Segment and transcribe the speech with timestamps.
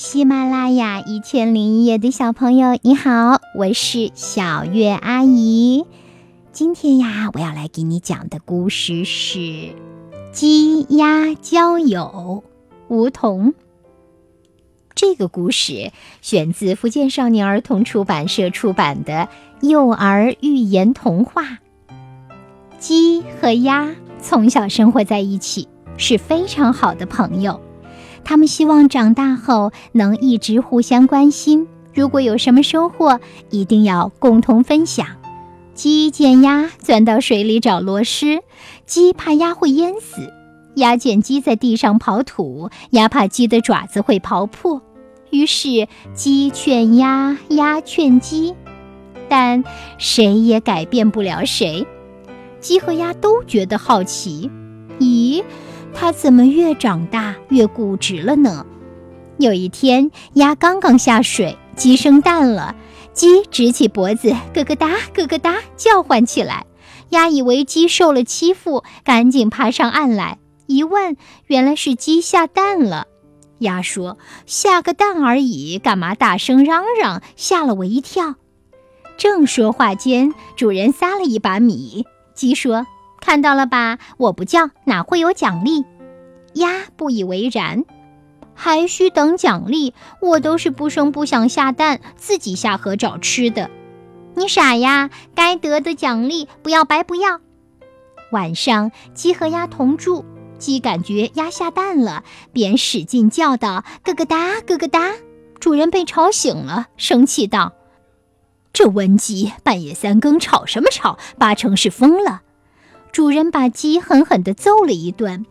[0.00, 5.86] 喜马拉雅一千零一夜的小朋友，你好，我是小月阿姨。
[6.52, 9.38] 今天呀，我要来给你讲的故事是
[10.30, 12.44] 《鸡鸭交友》。
[12.94, 13.54] 梧桐。
[14.94, 15.90] 这个故事
[16.22, 19.28] 选自福建少年儿童出版社出版的
[19.62, 21.58] 幼儿寓言童话。
[22.78, 27.60] 鸡和鸭从小生活在一起，是非常好的朋友。
[28.24, 31.66] 他们希望长大后能一直互相关心。
[31.94, 33.18] 如果有什么收获，
[33.50, 35.06] 一定要共同分享。
[35.74, 38.40] 鸡见鸭钻到水里找螺蛳，
[38.84, 40.22] 鸡怕鸭会淹死；
[40.74, 44.82] 鸭见鸡在地上刨土，鸭怕鸡的爪子会刨破。
[45.30, 48.54] 于是鸡劝鸭，鸭劝鸡，
[49.28, 49.62] 但
[49.98, 51.86] 谁也改变不了谁。
[52.60, 54.50] 鸡和鸭都觉得好奇，
[54.98, 55.44] 咦？
[55.94, 58.64] 它怎么越长大越固执了呢？
[59.38, 62.74] 有一天，鸭刚刚下水，鸡生蛋了。
[63.12, 66.66] 鸡直起脖子，咯咯哒，咯咯哒叫唤起来。
[67.10, 70.38] 鸭以为鸡受了欺负，赶紧爬上岸来。
[70.66, 73.06] 一问，原来是鸡下蛋了。
[73.58, 77.22] 鸭说：“下个蛋而已，干嘛大声嚷嚷？
[77.34, 78.36] 吓了我一跳。”
[79.18, 82.04] 正说话间，主人撒了一把米。
[82.34, 82.86] 鸡说。
[83.28, 85.84] 看到了吧，我不叫哪会有奖励？
[86.54, 87.84] 鸭不以为然，
[88.54, 89.92] 还需等奖励？
[90.22, 93.68] 我都是不声不响下蛋，自己下河找吃的。
[94.34, 97.42] 你傻呀，该得的奖励不要白不要。
[98.32, 100.24] 晚上，鸡和鸭同住，
[100.58, 105.12] 鸡感觉鸭下蛋了，便使劲叫道：“咯咯哒，咯咯哒！”
[105.60, 107.74] 主人被吵醒了，生气道
[108.72, 111.18] ：“这瘟鸡半夜三更吵什么吵？
[111.36, 112.40] 八成是疯了。”
[113.12, 115.44] 主人把鸡狠狠地揍了一顿。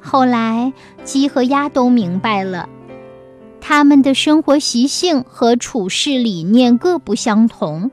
[0.00, 0.72] 后来，
[1.04, 2.68] 鸡和鸭都明白了，
[3.60, 7.90] 他们的生活习性和处事理念各不相同，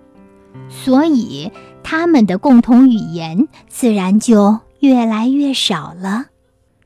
[0.70, 1.52] 所以
[1.84, 6.26] 他们的共同语言自然就越来越少了。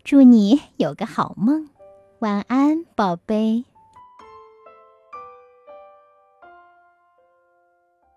[0.03, 1.67] 祝你有个好梦，
[2.19, 3.65] 晚安，宝贝。